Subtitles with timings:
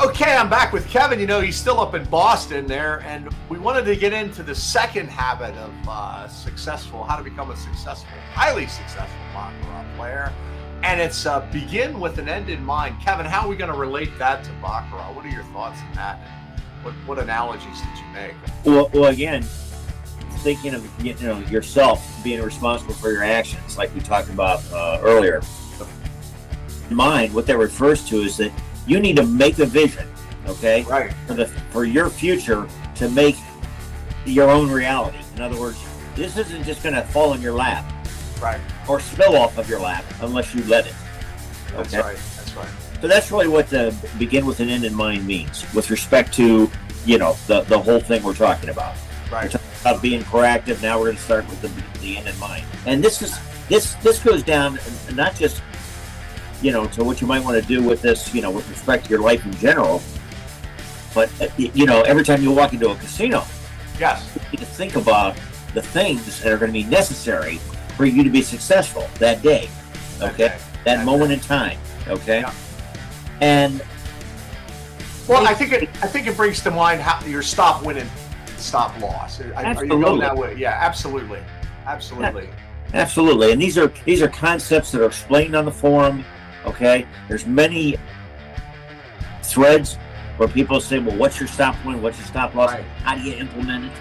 [0.00, 1.18] Okay, I'm back with Kevin.
[1.18, 4.54] You know, he's still up in Boston there, and we wanted to get into the
[4.54, 10.32] second habit of uh, successful, how to become a successful, highly successful baccarat player.
[10.84, 13.00] And it's uh, begin with an end in mind.
[13.00, 15.12] Kevin, how are we going to relate that to baccarat?
[15.14, 16.20] What are your thoughts on that?
[16.82, 18.34] What, what analogies did you make?
[18.64, 19.42] Well, well, again,
[20.42, 25.00] thinking of you know yourself being responsible for your actions, like we talked about uh,
[25.02, 25.42] earlier.
[26.88, 28.52] Mind, what that refers to is that
[28.88, 30.08] you need to make a vision,
[30.46, 31.12] okay, Right.
[31.26, 33.36] for the for your future to make
[34.24, 35.18] your own reality.
[35.36, 35.78] In other words,
[36.16, 37.84] this isn't just going to fall in your lap
[38.42, 38.60] Right.
[38.88, 40.94] or spill off of your lap unless you let it.
[41.76, 42.16] That's right.
[42.36, 42.68] That's right.
[43.00, 46.68] So that's really what the begin with an end in mind means with respect to
[47.04, 48.96] you know the the whole thing we're talking about.
[49.30, 49.44] Right.
[49.44, 50.82] We're talking about being proactive.
[50.82, 52.64] Now we're going to start with the, the end in mind.
[52.86, 54.78] And this is this this goes down
[55.14, 55.62] not just
[56.62, 59.04] you know to what you might want to do with this you know with respect
[59.04, 60.02] to your life in general,
[61.14, 63.44] but uh, you know every time you walk into a casino,
[63.98, 64.28] Yes.
[64.34, 65.36] you need to think about
[65.74, 67.56] the things that are going to be necessary
[67.96, 69.68] for you to be successful that day.
[70.20, 71.04] Okay, that Okay.
[71.04, 71.78] moment in time.
[72.08, 72.52] Okay, Yeah.
[73.40, 73.80] and
[75.28, 75.88] Well, I think it.
[76.02, 78.08] I think it brings to mind how your stop winning,
[78.56, 79.40] stop loss.
[79.40, 80.04] Are- Are you Absolutely.
[80.04, 80.54] going that way?
[80.56, 81.40] Yeah, absolutely,
[81.86, 82.48] absolutely.
[82.94, 86.24] Absolutely, and these are these are concepts that are explained on the forum.
[86.78, 87.96] Okay, there's many
[89.42, 89.96] threads
[90.36, 92.00] where people say, "Well, what's your stop win?
[92.00, 92.70] What's your stop loss?
[92.72, 92.84] Right.
[93.02, 93.92] How do you implement it?"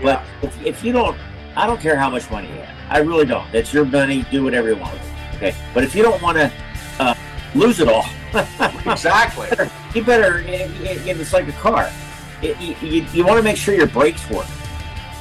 [0.00, 0.24] Yeah.
[0.40, 1.16] But if, if you don't,
[1.56, 2.74] I don't care how much money you have.
[2.88, 3.46] I really don't.
[3.54, 4.24] It's your money.
[4.30, 4.98] Do whatever you want.
[5.36, 6.50] Okay, but if you don't want to
[6.98, 7.14] uh,
[7.54, 8.06] lose it all,
[8.90, 9.48] exactly.
[9.94, 10.38] you better.
[10.38, 10.70] it-
[11.06, 11.90] it- It's like a car.
[12.40, 14.46] It- you you, you want to make sure your brakes work.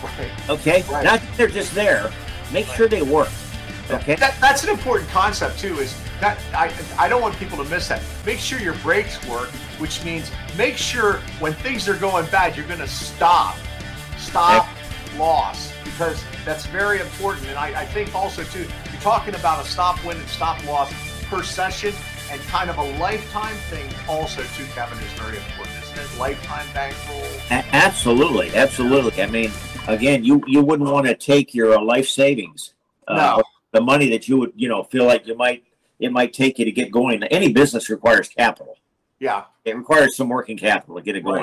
[0.02, 0.32] Right.
[0.50, 1.04] Okay, Right.
[1.04, 2.10] not that they're just there.
[2.54, 3.30] Make sure they work.
[3.90, 4.16] Okay.
[4.16, 5.78] That, that's an important concept too.
[5.80, 8.02] Is that I I don't want people to miss that.
[8.26, 12.68] Make sure your brakes work, which means make sure when things are going bad, you're
[12.68, 13.56] going to stop,
[14.18, 14.68] stop,
[15.18, 17.48] loss, because that's very important.
[17.48, 18.60] And I, I think also too,
[18.92, 20.94] you're talking about a stop win and stop loss
[21.30, 21.94] per session,
[22.32, 23.90] and kind of a lifetime thing.
[24.08, 26.20] Also too, Kevin is very important, isn't it?
[26.20, 27.22] Lifetime bankroll.
[27.50, 29.22] A- Absolutely, absolutely.
[29.24, 29.52] I mean,
[29.88, 32.74] again, you you wouldn't want to take your uh, life savings,
[33.08, 33.44] uh, No.
[33.72, 35.64] the money that you would, you know, feel like you might
[36.02, 37.24] it might take you to get going.
[37.26, 38.78] Any business requires capital.
[39.20, 39.46] Yeah.
[39.64, 41.42] It requires some working capital to get it going.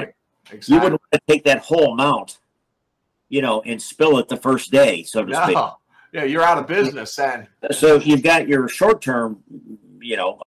[0.51, 0.69] Right.
[0.69, 2.39] You wouldn't want to take that whole amount,
[3.29, 5.55] you know, and spill it the first day, so to speak.
[5.55, 5.77] No.
[6.13, 7.47] Yeah, you're out of business then.
[7.71, 9.43] So if you've got your short term,
[10.01, 10.41] you know,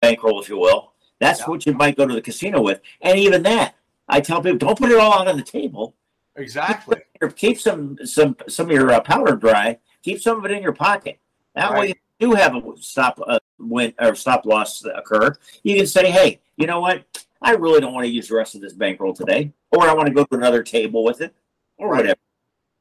[0.00, 0.92] bankroll, if you will.
[1.20, 1.46] That's Yeah.
[1.50, 3.74] what you might go to the casino with, and even that,
[4.08, 5.94] I tell people, don't put it all out on the table.
[6.36, 6.96] Exactly.
[7.36, 9.78] keep some some some of your uh, powder dry.
[10.02, 11.18] Keep some of it in your pocket.
[11.54, 11.88] That way, Right.
[11.90, 16.40] you do have a stop uh, win or stop loss occur, you can say, "Hey,
[16.56, 17.04] you know what?
[17.42, 20.08] I really don't want to use the rest of this bankroll today, or I want
[20.08, 21.34] to go to another table with it,
[21.78, 21.96] or Right.
[21.98, 22.18] whatever."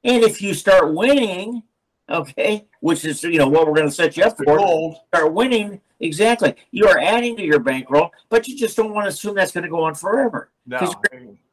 [0.04, 1.64] And if you start winning,
[2.10, 5.82] okay, which is you know what we're going to set you up for, start winning.
[6.02, 9.52] Exactly, you are adding to your bankroll, but you just don't want to assume that's
[9.52, 10.50] going to go on forever.
[10.66, 10.94] No.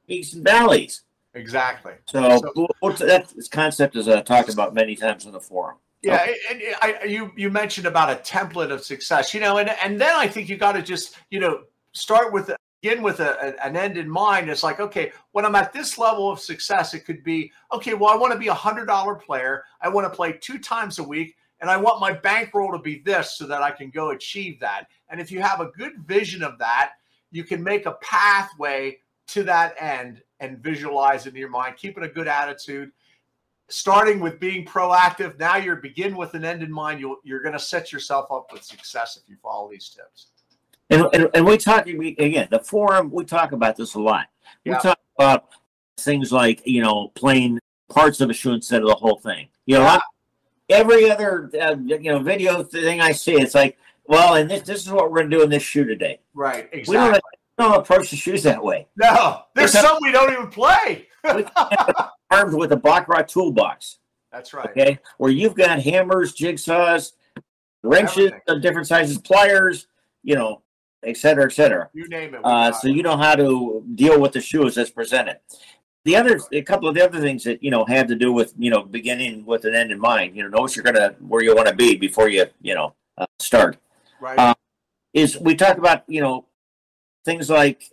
[0.07, 1.03] Peaks and valleys.
[1.35, 1.93] Exactly.
[2.07, 5.77] So, So- that this concept is uh, talked about many times in the forum.
[6.07, 10.01] Yeah, and I, you you mentioned about a template of success, you know, and and
[10.01, 12.51] then I think you got to just you know start with
[12.81, 14.49] begin with a- an end in mind.
[14.49, 17.95] It's like okay, when I'm at this level of success, it could be okay.
[17.95, 19.65] Well, I want to be a hundred dollar player.
[19.81, 23.01] I want to play two times a week, and I want my bankroll to be
[23.01, 24.87] this so that I can go achieve that.
[25.09, 26.93] And if you have a good vision of that,
[27.33, 32.05] you can make a pathway to that end and visualize it in your mind, keeping
[32.05, 32.93] a good attitude
[33.69, 35.39] starting with being proactive.
[35.39, 37.01] Now you're begin with an end in mind.
[37.01, 40.29] You'll, you're going to set yourself up with success if you follow these tips.
[40.91, 44.27] And, and, and we talk we, again, the forum, we talk about this a lot.
[44.65, 44.79] We Yeah.
[44.79, 45.47] talk about
[45.99, 49.49] things like, you know, playing parts of a shoe instead of the whole thing.
[49.67, 49.99] You know, Yeah.
[50.69, 54.83] every other, uh, you know, video thing I see, it's like, well, and this, this
[54.87, 56.21] is what we're going to do in this shoe today.
[56.35, 56.69] Right.
[56.73, 57.21] We don't, we
[57.65, 58.87] don't approach the shoes that way.
[58.97, 61.09] no, there's some we don't even play.
[62.31, 63.99] Armed with a Baccarat toolbox.
[64.33, 64.69] That's right.
[64.71, 67.13] okay, where you've got hammers, jigsaws,
[67.83, 68.41] wrenches Everything.
[68.49, 69.87] of different sizes, pliers,
[70.23, 70.63] you know,
[71.05, 71.89] et cetera, et cetera.
[71.95, 72.41] You name it.
[72.45, 75.39] Uh, so you know how to deal with the shoes as presented.
[76.05, 78.55] The other, a couple of the other things that you know have to do with
[78.59, 80.37] you know beginning with an end in mind.
[80.37, 82.95] You know, know what you're gonna where you want to be before you you know
[83.19, 83.79] uh, start.
[84.21, 84.39] right.
[84.39, 84.55] uh,
[85.15, 86.47] Is we talk about you know
[87.25, 87.91] things like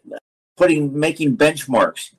[0.57, 2.11] putting making benchmarks.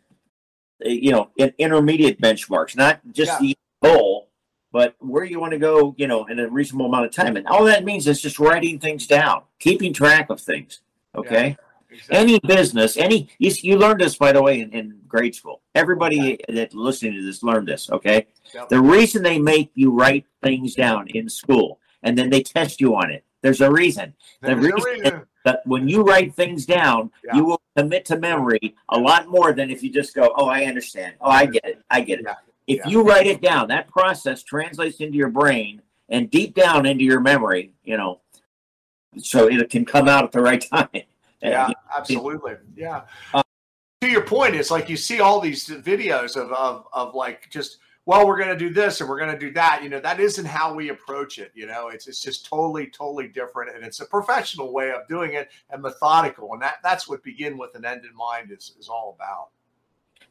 [0.84, 4.30] Uh, You know, in intermediate benchmarks, not just the goal,
[4.72, 7.36] but where you want to go, you know, in a reasonable amount of time.
[7.36, 10.80] And all that means is just writing things down, keeping track of things.
[11.14, 11.56] Okay.
[11.94, 12.16] Exactly.
[12.16, 15.62] Any business, any you, you learned this by the way in, in grade school.
[15.76, 16.54] Everybody okay.
[16.54, 17.88] that listening to this learned this.
[17.88, 18.68] Okay, yep.
[18.68, 22.96] the reason they make you write things down in school and then they test you
[22.96, 23.24] on it.
[23.42, 24.14] There's a reason.
[24.40, 25.22] There's the reason.
[25.44, 27.36] That when you write things down, yeah.
[27.36, 30.64] you will commit to memory a lot more than if you just go, "Oh, I
[30.64, 31.14] understand.
[31.20, 31.82] Oh, I get it.
[31.90, 32.34] I get it." Yeah.
[32.66, 32.88] If yeah.
[32.88, 37.20] you write it down, that process translates into your brain and deep down into your
[37.20, 37.72] memory.
[37.84, 38.20] You know,
[39.18, 40.88] so it can come out at the right time.
[41.42, 42.54] Yeah, absolutely.
[42.74, 43.02] Yeah.
[43.32, 43.42] Uh,
[44.00, 47.78] to your point, it's like you see all these videos of, of, of like just,
[48.06, 49.82] well, we're going to do this and we're going to do that.
[49.82, 51.52] You know, that isn't how we approach it.
[51.54, 53.74] You know, it's, it's just totally, totally different.
[53.74, 56.52] And it's a professional way of doing it and methodical.
[56.52, 59.48] And that, that's what begin with an end in mind is, is all about.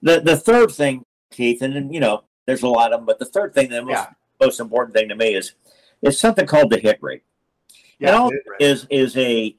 [0.02, 3.20] The, the third thing, Keith, and, and you know, there's a lot of them, but
[3.20, 4.08] the third thing, the most, yeah.
[4.40, 5.54] most important thing to me is,
[6.02, 7.24] is something called the hit rate.
[8.00, 8.28] Yeah,
[8.60, 9.56] is is a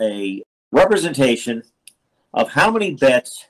[0.00, 0.42] a
[0.72, 1.62] representation
[2.34, 3.46] of how many bets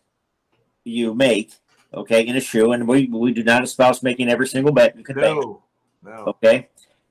[0.84, 1.54] you make,
[1.94, 5.04] okay, in a shoe, and we we do not espouse making every single bet you
[5.04, 6.14] can no, make.
[6.14, 6.24] No.
[6.26, 6.68] Okay.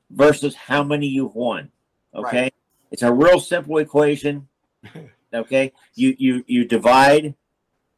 [0.09, 1.71] Versus how many you've won.
[2.13, 2.43] Okay.
[2.43, 2.53] Right.
[2.91, 4.47] It's a real simple equation.
[5.33, 5.71] okay.
[5.95, 7.35] You you you divide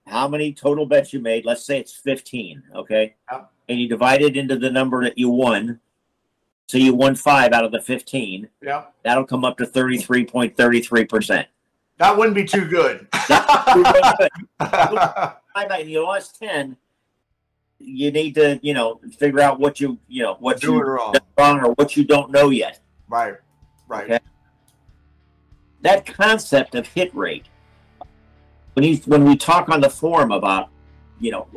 [0.06, 1.46] how many total bets you made.
[1.46, 2.64] Let's say it's 15.
[2.76, 3.16] Okay.
[3.70, 5.80] And you divide it into the number that you won.
[6.68, 8.50] So you won five out of the 15.
[8.62, 8.86] Yeah.
[9.04, 11.46] That'll come up to 33.33%.
[12.00, 13.08] That wouldn't be too good.
[15.56, 16.78] and you lost 10.
[17.80, 21.16] You need to, you know, figure out what you, you know, what you wrong.
[21.38, 22.80] wrong or what you don't know yet.
[23.10, 23.36] Right.
[23.88, 24.06] Right.
[24.06, 24.20] Okay?
[25.82, 27.46] That concept of hit rate,
[28.74, 30.70] when you when we talk on the forum about,
[31.20, 31.48] you know,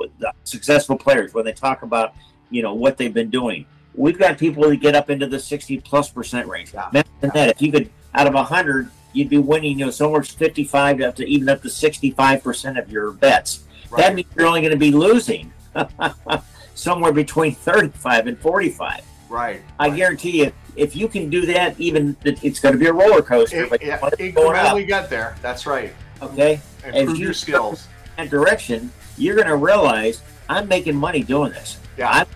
[0.45, 2.15] successful players, when they talk about,
[2.51, 5.81] you know, what they've been doing, we've got people that get up into the 60
[5.81, 6.75] plus percent range.
[6.75, 6.89] Yeah.
[6.91, 7.31] Imagine yeah.
[7.35, 7.49] that.
[7.51, 11.27] If you could, out of 100, you'd be winning, you know, somewhere 55 up to
[11.27, 13.65] even up to 65% of your bets.
[13.91, 14.03] Right.
[14.03, 15.53] That means you're only going to be losing
[16.75, 19.05] somewhere between 35 and 45.
[19.29, 19.63] Right.
[19.79, 19.97] I right.
[19.97, 23.65] guarantee you, if you can do that, even it's going to be a roller coaster.
[23.65, 25.37] It, but yeah, incrementally get there.
[25.43, 25.93] That's right.
[26.23, 26.61] Okay.
[26.85, 27.89] Improve if you your skills.
[28.17, 31.79] That direction, you're going to realize I'm making money doing this.
[31.99, 32.11] Yeah.
[32.11, 32.27] I'm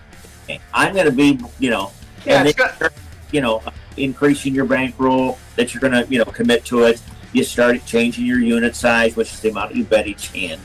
[0.73, 1.91] I'm going to be, you know,
[2.25, 2.89] yeah, then,
[3.31, 3.63] you know,
[3.97, 7.01] increasing your bankroll that you're going to, you know, commit to it.
[7.33, 10.59] You start changing your unit size, which is the amount you bet each hand.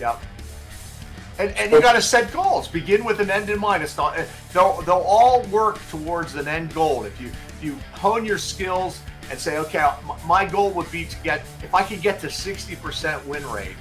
[0.00, 0.20] Yep.
[1.38, 2.68] And, and you got to set goals.
[2.68, 3.82] Begin with an end in mind.
[3.82, 4.18] It's not
[4.52, 7.04] they'll they'll all work towards an end goal.
[7.04, 9.00] If you if you hone your skills
[9.30, 9.88] and say, okay,
[10.26, 13.76] my goal would be to get if I could get to sixty percent win rate,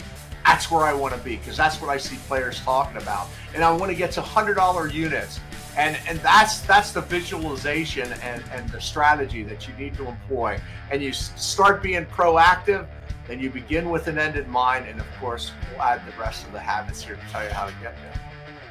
[0.46, 3.28] that's where I want to be because that's what I see players talking about.
[3.54, 5.40] And I want to get to hundred dollar units
[5.80, 10.60] and and that's that's the visualization and and the strategy that you need to employ.
[10.92, 12.86] And you start being proactive
[13.28, 16.46] then you begin with an end in mind and of course we'll add the rest
[16.46, 18.14] of the habits here to tell you how to get there.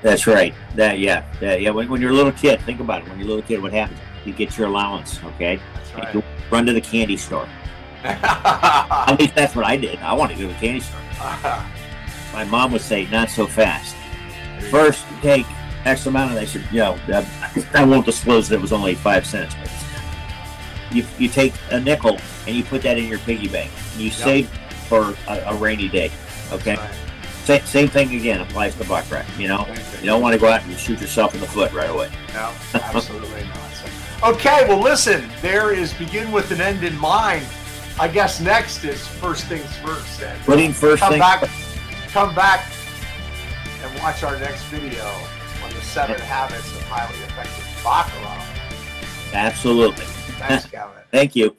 [0.03, 0.53] That's right.
[0.75, 1.25] That yeah.
[1.41, 1.71] Yeah, yeah.
[1.71, 3.09] When, when you're a little kid think about it.
[3.09, 4.01] When you're a little kid what happens?
[4.27, 5.59] You get your allowance okay?
[5.97, 6.15] Right.
[6.15, 7.49] you run to the candy store.
[8.05, 9.99] At least that's what i did.
[10.01, 11.01] I wanted to go to the candy store.
[12.35, 13.97] My mom would say not so fast.
[14.71, 15.47] First take
[15.89, 16.99] X amount, and they said, you know,
[17.75, 19.55] I won't disclose that it was only five cents.
[19.55, 19.71] But
[20.95, 23.71] you, you take a nickel and you put that in your piggy bank.
[23.93, 24.15] And you yep.
[24.15, 24.49] save
[24.89, 26.11] for a, a, rainy day.
[26.53, 26.77] Okay.
[26.77, 26.95] Right.
[27.45, 29.25] Same, same thing again applies to baccarat.
[29.39, 29.67] You know,
[30.01, 32.11] you don't want to go out and shoot yourself in the foot right away.
[32.35, 34.35] No, absolutely not.
[34.35, 35.31] Okay, well, listen.
[35.41, 37.47] There is begin with an end in mind.
[38.01, 40.23] I guess next is first things first.
[40.23, 41.49] And, Putting first come things back,
[42.09, 42.67] come back,
[43.83, 45.09] and watch our next video
[45.63, 48.45] on the seven habits of highly effective baccarat.
[49.33, 50.05] Absolutely.
[50.39, 50.97] Thanks, Gavin.
[51.11, 51.57] Thank you.